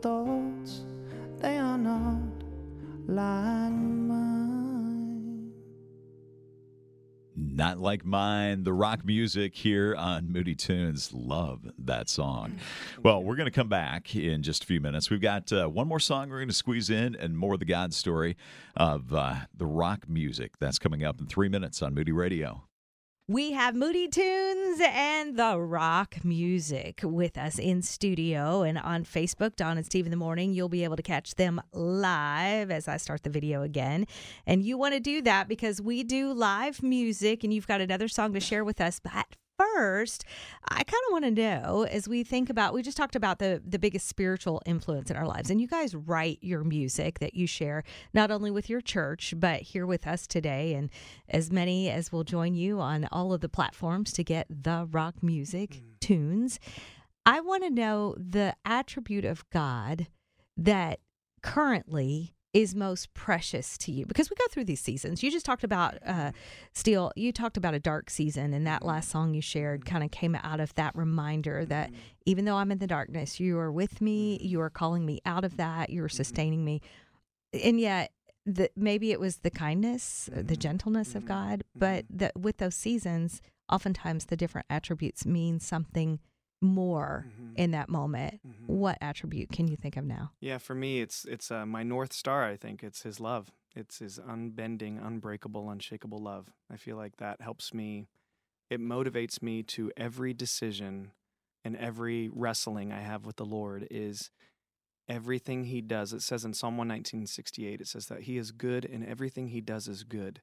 [0.00, 0.82] Thoughts,
[1.38, 2.16] they are not
[3.06, 5.52] like mine.
[7.36, 8.64] Not like mine.
[8.64, 11.12] The rock music here on Moody Tunes.
[11.12, 12.58] Love that song.
[13.02, 15.10] Well, we're going to come back in just a few minutes.
[15.10, 17.66] We've got uh, one more song we're going to squeeze in and more of the
[17.66, 18.36] God story
[18.76, 20.58] of uh, the rock music.
[20.58, 22.64] That's coming up in three minutes on Moody Radio.
[23.30, 29.54] We have Moody Tunes and the rock music with us in studio and on Facebook,
[29.54, 30.52] Don and Steve in the morning.
[30.52, 34.08] You'll be able to catch them live as I start the video again.
[34.48, 38.08] And you want to do that because we do live music and you've got another
[38.08, 38.98] song to share with us.
[38.98, 40.24] But first,
[40.68, 43.62] I kind of want to know as we think about we just talked about the
[43.64, 47.46] the biggest spiritual influence in our lives and you guys write your music that you
[47.46, 47.82] share
[48.14, 50.90] not only with your church but here with us today and
[51.28, 55.22] as many as will join you on all of the platforms to get the rock
[55.22, 56.00] music mm.
[56.00, 56.58] tunes.
[57.26, 60.06] I want to know the attribute of God
[60.56, 61.00] that
[61.42, 64.06] currently is most precious to you?
[64.06, 65.22] Because we go through these seasons.
[65.22, 66.32] You just talked about uh
[66.72, 70.10] Steele, you talked about a dark season and that last song you shared kind of
[70.10, 72.00] came out of that reminder that mm-hmm.
[72.26, 74.46] even though I'm in the darkness, you are with me, mm-hmm.
[74.46, 76.16] you are calling me out of that, you're mm-hmm.
[76.16, 76.80] sustaining me.
[77.52, 78.12] And yet
[78.46, 82.74] the, maybe it was the kindness, uh, the gentleness of God, but that with those
[82.74, 86.18] seasons, oftentimes the different attributes mean something
[86.60, 88.40] more in that moment.
[88.66, 90.32] What attribute can you think of now?
[90.40, 92.44] Yeah, for me, it's it's uh, my north star.
[92.44, 93.50] I think it's His love.
[93.74, 96.50] It's His unbending, unbreakable, unshakable love.
[96.70, 98.08] I feel like that helps me.
[98.68, 101.12] It motivates me to every decision
[101.64, 103.86] and every wrestling I have with the Lord.
[103.90, 104.30] Is
[105.08, 106.12] everything He does.
[106.12, 107.80] It says in Psalm one nineteen sixty eight.
[107.80, 110.42] It says that He is good and everything He does is good,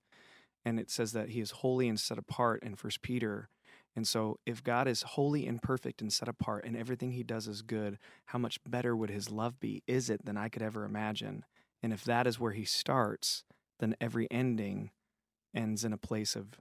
[0.65, 3.49] and it says that He is holy and set apart in First Peter.
[3.97, 7.47] And so, if God is holy and perfect and set apart and everything he does
[7.47, 9.81] is good, how much better would his love be?
[9.87, 11.43] Is it than I could ever imagine?
[11.81, 13.43] And if that is where he starts,
[13.79, 14.91] then every ending
[15.55, 16.59] ends in a place of,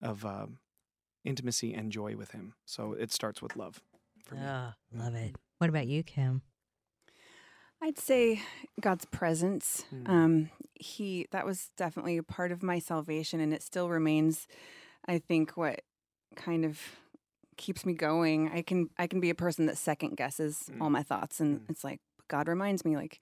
[0.00, 0.58] of um,
[1.24, 2.54] intimacy and joy with him.
[2.66, 3.82] So, it starts with love
[4.24, 4.42] for me.
[4.46, 5.34] Oh, love it.
[5.58, 6.42] What about you, Kim?
[7.82, 8.42] I'd say
[8.80, 9.86] God's presence.
[9.92, 10.08] Mm.
[10.08, 14.46] Um, he that was definitely a part of my salvation, and it still remains.
[15.08, 15.80] I think what
[16.36, 16.80] kind of
[17.56, 18.48] keeps me going.
[18.50, 20.80] I can I can be a person that second guesses Mm.
[20.82, 21.70] all my thoughts, and Mm.
[21.70, 23.20] it's like God reminds me, like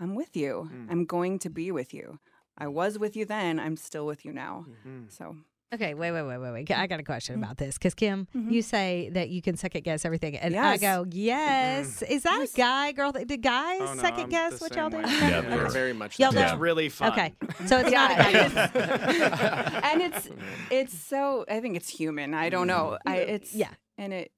[0.00, 0.68] I'm with you.
[0.72, 0.90] Mm.
[0.90, 2.18] I'm going to be with you.
[2.58, 3.58] I was with you then.
[3.60, 4.66] I'm still with you now.
[4.86, 5.10] Mm.
[5.12, 5.36] So
[5.74, 6.70] Okay, wait, wait, wait, wait, wait.
[6.70, 7.42] I got a question Mm.
[7.42, 8.52] about this because Kim, Mhm.
[8.52, 10.80] you say that you can second guess everything, and I Yes.
[10.80, 12.02] go, yes.
[12.02, 12.54] Is that Yes.
[12.54, 13.10] a guy, girl?
[13.10, 14.98] Did guys Oh, no, second I'm guess what y'all do?
[14.98, 15.68] Yeah, Yeah.
[15.68, 16.20] very much.
[16.20, 16.38] Y'all so.
[16.38, 16.46] know.
[16.46, 17.10] It's really fun.
[17.12, 17.34] Okay,
[17.66, 18.30] so it's not a guy.
[18.30, 20.28] Yeah, and it's
[20.70, 22.32] it's so I think it's human.
[22.32, 22.98] I don't know.
[23.04, 23.70] I it's Yeah.
[23.98, 24.30] and it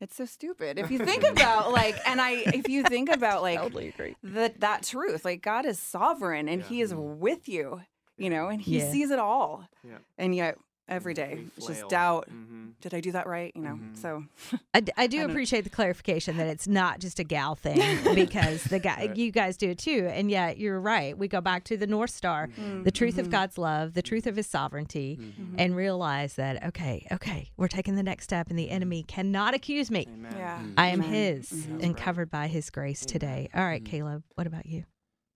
[0.00, 3.58] it's so stupid if you think about like and I if you think about like
[3.58, 4.14] totally agree.
[4.22, 6.68] that that truth like God is sovereign and Yeah.
[6.68, 7.80] He is with you,
[8.16, 8.90] you know, and He Yeah.
[8.90, 9.68] sees it all.
[9.86, 9.98] Yeah.
[10.18, 11.88] And yet every day it's just flail.
[11.88, 12.28] doubt.
[12.30, 12.72] Mhm.
[12.82, 13.50] Did I do that right?
[13.54, 13.76] You know.
[13.76, 13.96] Mhm.
[13.96, 14.24] So
[14.74, 17.54] I, d- I do I don't- appreciate the clarification that it's not just a gal
[17.64, 17.80] thing
[18.14, 19.16] because the guy Right.
[19.16, 21.16] you guys do it too, and yet you're right.
[21.16, 22.50] We go back to the North Star,
[22.82, 23.30] the truth of Mhm.
[23.30, 25.54] God's love, the truth of His sovereignty, Mhm.
[25.56, 29.90] and realize that okay, okay, we're taking the next step, and the enemy cannot accuse
[29.90, 30.06] me.
[30.12, 30.34] Amen.
[30.36, 30.62] yeah.
[30.76, 31.10] I am Amen.
[31.14, 31.96] His and right.
[31.96, 33.48] covered by His grace today.
[33.54, 33.82] All right.
[33.82, 34.84] Caleb, what about you?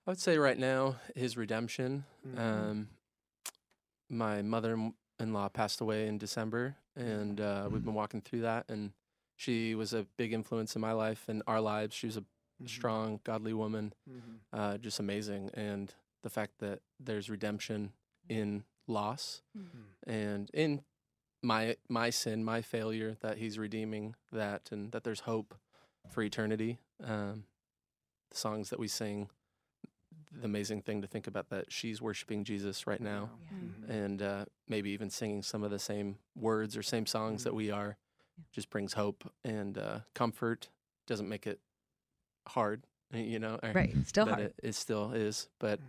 [0.09, 2.07] I would say right now his redemption.
[2.27, 2.39] Mhm.
[2.39, 2.89] Um,
[4.09, 8.65] my mother-in-law passed away in December, and uh, we've been walking through that.
[8.71, 8.95] And
[9.37, 11.95] she was a big influence in my life and our lives.
[11.95, 12.23] She was a
[12.63, 12.69] Mhm.
[12.71, 14.41] strong, godly woman, Mhm.
[14.51, 15.51] uh, just amazing.
[15.53, 17.93] And the fact that there's redemption
[18.31, 19.43] in loss
[20.07, 20.85] and in
[21.43, 25.55] my my sin, my failure, that He's redeeming that, and that there's hope
[26.09, 26.79] for eternity.
[26.99, 27.47] Um,
[28.31, 29.29] the songs that we sing,
[30.33, 33.89] the amazing thing to think about that she's worshiping Jesus right now, Mhm.
[33.89, 37.71] and uh, maybe even singing some of the same words or same songs that we
[37.71, 37.97] are,
[38.53, 40.69] just brings hope and uh, comfort.
[41.07, 41.61] Doesn't make it
[42.49, 43.59] hard, you know.
[43.63, 44.45] or Right, still that hard.
[44.47, 45.81] It, it still is, but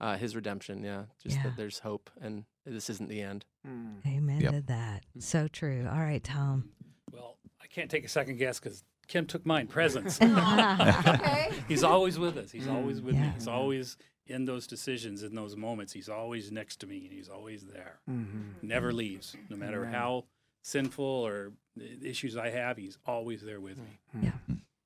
[0.00, 1.42] uh, His redemption, yeah, just Yeah.
[1.44, 3.44] that there's hope, and this isn't the end.
[3.66, 4.06] Mm.
[4.06, 4.52] Amen Yep.
[4.52, 5.04] to that.
[5.18, 5.86] So true.
[5.90, 6.70] All right, Tom.
[7.12, 9.66] Well, I can't take a second guess because Kim took mine.
[9.66, 10.18] Presence.
[10.22, 11.50] Okay.
[11.68, 12.50] He's always with us.
[12.52, 13.22] He's always with Yeah.
[13.22, 13.32] me.
[13.34, 13.96] He's always
[14.26, 15.92] in those decisions, in those moments.
[15.92, 17.98] He's always next to me, and he's always there.
[18.08, 18.62] Mhm.
[18.62, 19.92] Never leaves, no matter Amen.
[19.94, 20.24] how
[20.62, 22.76] sinful or uh, issues I have.
[22.76, 23.98] He's always there with me.
[24.22, 24.32] Yeah.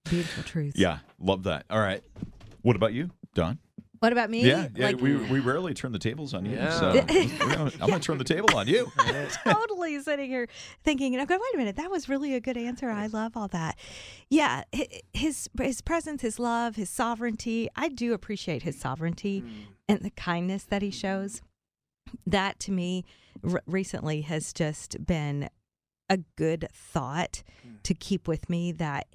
[0.09, 0.75] Beautiful truth.
[0.77, 1.67] Yeah, love that.
[1.69, 2.03] All right.
[2.63, 3.59] What about you, Don?
[4.05, 4.47] What about me?
[4.47, 4.87] Yeah, yeah.
[4.89, 6.57] Like, we, we rarely turn the tables on you.
[6.57, 6.71] Yeah.
[6.79, 8.93] So gonna- I'm going to turn the table on you.
[9.45, 10.47] totally sitting here
[10.83, 12.91] thinking, okay, wait a minute, that was really a good answer.
[12.91, 13.79] I love all that.
[14.29, 14.65] Yeah,
[15.15, 17.69] his his presence, his love, his sovereignty.
[17.77, 19.51] I do appreciate his sovereignty Mm.
[19.89, 21.41] and the kindness that he shows.
[22.27, 23.05] That to me,
[23.43, 25.49] r- recently has just been
[26.11, 27.43] a good thought
[27.85, 28.71] to keep with me.
[28.71, 29.07] That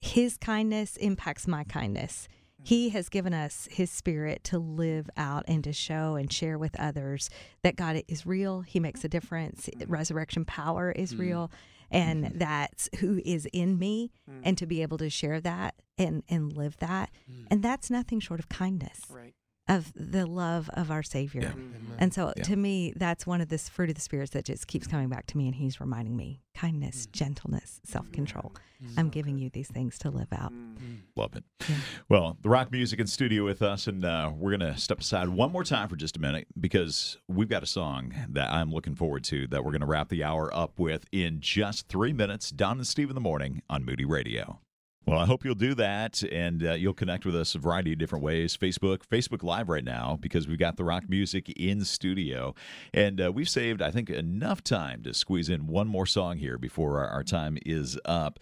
[0.00, 2.28] his kindness impacts my kindness.
[2.66, 6.74] He has given us his spirit to live out and to show and share with
[6.80, 7.30] others
[7.62, 8.62] that God is real.
[8.62, 9.70] He makes a difference.
[9.86, 11.20] Resurrection power is mm.
[11.20, 11.52] real.
[11.92, 12.38] And mm-hmm.
[12.38, 14.10] that's who is in me.
[14.28, 14.40] Mm.
[14.42, 17.10] And to be able to share that and, and live that.
[17.30, 17.46] Mm.
[17.52, 19.34] And that's nothing short of kindness, Right.
[19.68, 21.42] Of the love of our Savior.
[21.56, 21.92] Mm-hmm.
[21.98, 22.42] And so Yeah.
[22.44, 25.26] to me, that's one of the fruit of the spirits that just keeps coming back
[25.28, 25.46] to me.
[25.46, 28.52] And he's reminding me kindness, gentleness, self control.
[28.98, 30.52] I'm giving you these things to live out.
[30.52, 30.98] Mm.
[31.16, 31.44] Love it.
[31.68, 31.76] Yeah.
[32.10, 35.30] Well, the rock music in studio with us, and uh, we're going to step aside
[35.30, 38.94] one more time for just a minute because we've got a song that I'm looking
[38.94, 42.50] forward to that we're going to wrap the hour up with in just three minutes.
[42.50, 44.60] Don and Steve in the morning on Moody Radio.
[45.06, 47.98] Well, I hope you'll do that and uh, you'll connect with us a variety of
[47.98, 48.56] different ways.
[48.56, 52.56] Facebook, Facebook Live right now because we've got the rock music in studio.
[52.92, 56.58] And uh, we've saved, I think, enough time to squeeze in one more song here
[56.58, 58.40] before our, our time is up.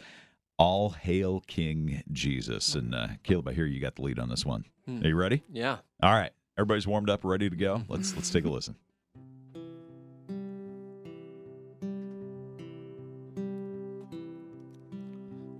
[0.56, 2.74] All Hail King Jesus.
[2.74, 4.64] And uh, Caleb, I hear you got the lead on this one.
[4.86, 5.04] Hmm.
[5.04, 5.42] Are you ready?
[5.52, 5.78] Yeah.
[6.02, 6.32] All right.
[6.56, 7.82] Everybody's warmed up, ready to go.
[7.88, 8.76] Let's let's take a listen.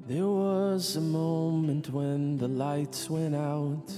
[0.06, 3.92] There was a moment when the lights went out,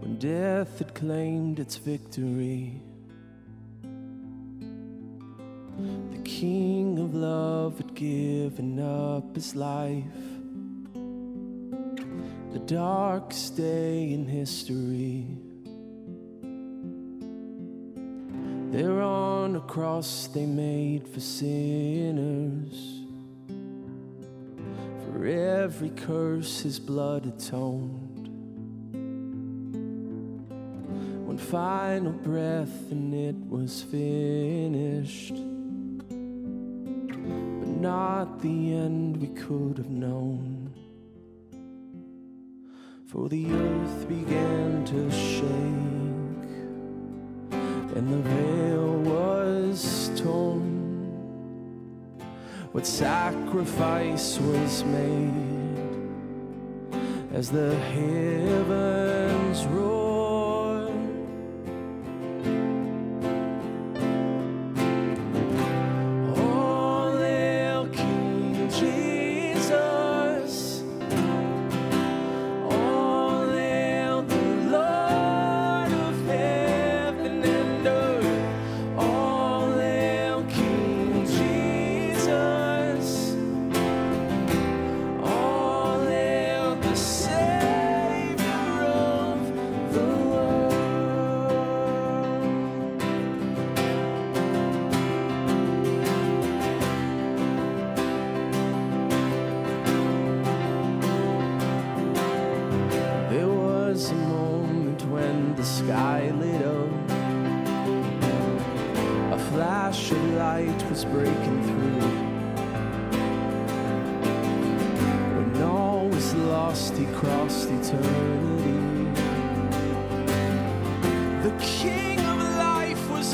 [0.00, 2.82] when death had claimed its victory.
[6.10, 10.04] The King of love had given up his life,
[12.52, 15.24] the darkest day in history.
[18.72, 22.97] There on a cross they made for sinners.
[25.18, 28.28] For every curse his blood atoned.
[31.26, 35.34] One final breath and it was finished.
[37.58, 40.72] But not the end we could have known.
[43.08, 46.48] For the earth began to shake
[47.96, 48.67] and the veil
[52.72, 55.32] What sacrifice was made
[57.32, 60.07] as the heavens roar?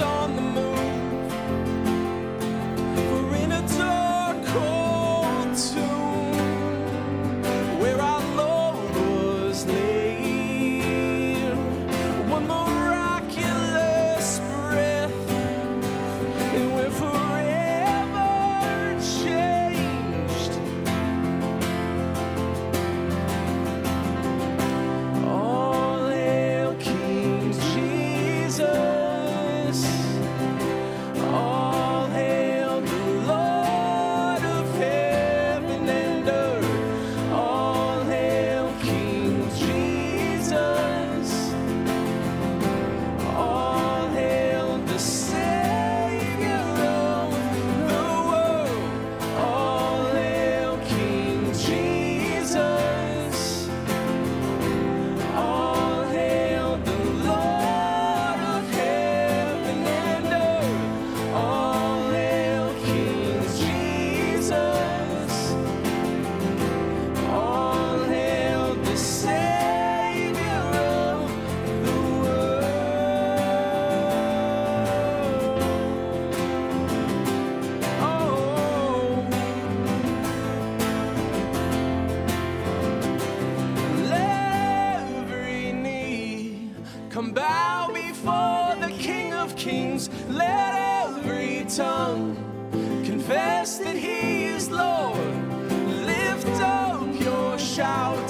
[0.04, 0.73] On the move.
[87.24, 90.10] Come bow before the King of Kings.
[90.28, 90.74] Let
[91.06, 92.36] every tongue
[93.04, 95.16] confess that He is Lord.
[96.06, 98.23] Lift up your shout.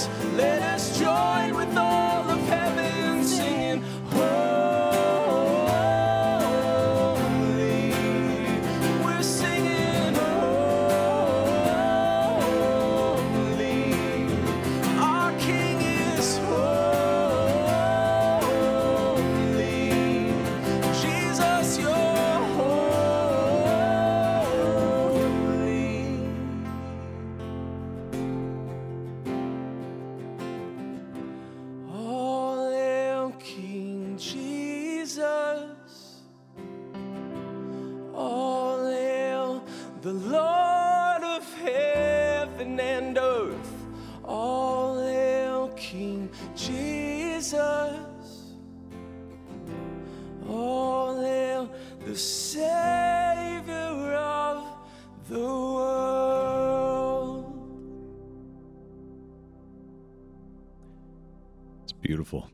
[62.04, 62.50] Beautiful.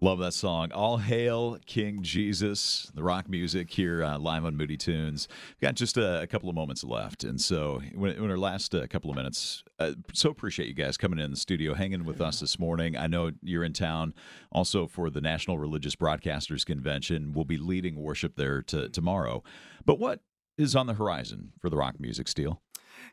[0.00, 0.70] Love that song.
[0.70, 5.26] All hail King Jesus, the rock music here uh, live on Moody Tunes.
[5.48, 7.24] We've got just a, a couple of moments left.
[7.24, 11.18] And so, in our last uh, couple of minutes, uh, so appreciate you guys coming
[11.18, 12.96] in the studio, hanging with us this morning.
[12.96, 14.14] I know you're in town
[14.52, 17.32] also for the National Religious Broadcasters Convention.
[17.32, 19.42] We'll be leading worship there to, tomorrow.
[19.84, 20.20] But what
[20.56, 22.62] is on the horizon for the rock music, Steele?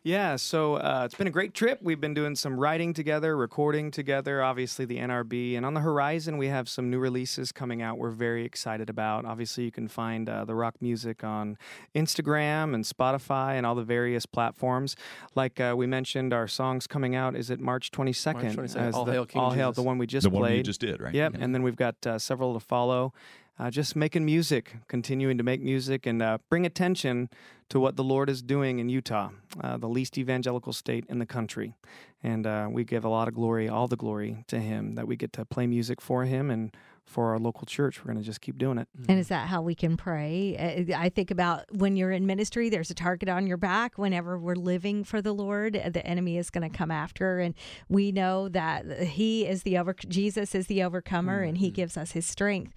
[0.04, 1.80] Yeah, so uh, it's been a great trip.
[1.82, 5.56] We've been doing some writing together, recording together, obviously the NRB.
[5.56, 9.26] And on the horizon, we have some new releases coming out we're very excited about.
[9.26, 11.58] Obviously, you can find uh, the rock music on
[11.96, 14.96] Instagram and Spotify and all the various platforms.
[15.36, 18.56] Like uh, we mentioned, our song's coming out is it March 22nd?
[18.56, 18.76] 22nd.
[18.76, 20.42] as All the, Hail King All Hail, the one we just the played.
[20.42, 21.14] one you just did, right?
[21.14, 23.14] Yep, and then we've got uh, several to follow.
[23.60, 27.30] Uh, just making music, continuing to make music, and uh, bring attention
[27.70, 29.30] to what the Lord is doing in Utah,
[29.62, 31.74] uh, the least evangelical state in the country.
[32.22, 35.16] And uh, we give a lot of glory, all the glory to Him that we
[35.16, 38.00] get to play music for Him and for our local church.
[38.00, 38.88] We're going to just keep doing it.
[39.10, 40.88] And is that how we can pray?
[40.90, 43.98] Uh, I think about when you're in ministry, there's a target on your back.
[43.98, 47.40] Whenever we're living for the Lord, uh, the enemy is going to come after.
[47.40, 47.56] And
[47.90, 52.12] we know that He is the over, Jesus is the overcomer, and He gives us
[52.12, 52.74] His strength.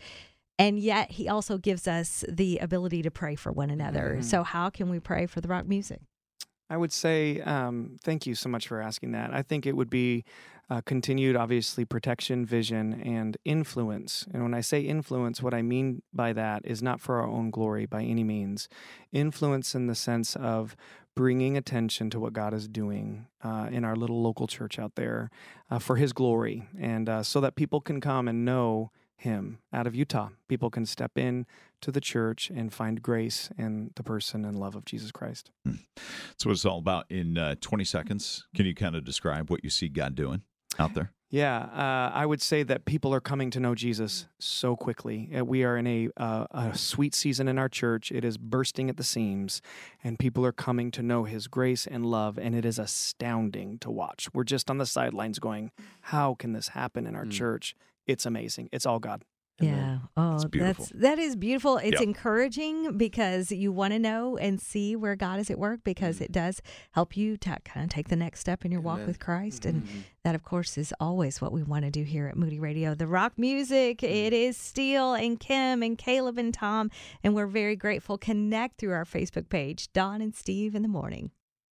[0.59, 4.18] And yet, He also gives us the ability to pray for one another.
[4.22, 6.00] So, how can we pray for the rock music?
[6.68, 9.32] I would say um, thank you so much for asking that.
[9.32, 10.24] I think it would be
[10.68, 14.26] uh, continued, obviously, protection, vision, and influence.
[14.32, 17.50] And when I say influence, what I mean by that is not for our own
[17.50, 18.68] glory by any means.
[19.12, 20.74] Influence in the sense of
[21.14, 25.30] bringing attention to what God is doing uh, in our little local church out there
[25.70, 29.86] uh, for His glory, and uh, so that people can come and know Him out
[29.86, 30.28] of Utah.
[30.48, 31.46] People can step in
[31.80, 35.50] to the church and find grace in the person and love of Jesus Christ.
[35.64, 37.06] That's what it's all about.
[37.10, 40.42] In uh, 20 seconds, can you kind of describe what you see God doing
[40.78, 41.12] out there?
[41.28, 45.28] Yeah, uh, I would say that people are coming to know Jesus so quickly.
[45.36, 48.12] Uh, We are in a uh, a sweet season in our church.
[48.12, 49.60] It is bursting at the seams,
[50.04, 53.90] and people are coming to know His grace and love, and it is astounding to
[53.90, 54.28] watch.
[54.32, 57.32] We're just on the sidelines going, "How can this happen in our Mm.
[57.32, 57.74] church?"
[58.07, 58.68] It's amazing.
[58.72, 59.24] It's all God.
[59.59, 60.00] Yeah.
[60.18, 60.86] Oh, That's beautiful.
[60.92, 61.78] that's beautiful.
[61.78, 62.02] It's Yep.
[62.02, 66.26] encouraging because you want to know and see where God is at work because Mm.
[66.26, 66.61] it does
[66.92, 69.64] help you to kind of take the next step in your walk with Christ.
[69.64, 69.88] And Mhm.
[70.24, 72.94] that, of course, is always what we want to do here at Moody Radio.
[72.94, 74.26] The rock music, Mm.
[74.26, 76.90] it is Steele and Kim and Caleb and Tom.
[77.24, 78.18] And we're very grateful.
[78.18, 81.30] Connect through our Facebook page, Don and Steve in the morning.